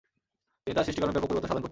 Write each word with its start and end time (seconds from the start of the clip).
তিনি 0.63 0.73
তার 0.75 0.85
সৃষ্টিকর্মে 0.85 1.15
ব্যাপক 1.15 1.29
পরিবর্তন 1.29 1.49
সাধন 1.49 1.61
করতেন। 1.63 1.69